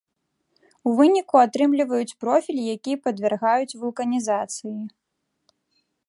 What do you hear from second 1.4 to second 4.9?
атрымліваюць профіль, які падвяргаюць вулканізацыі.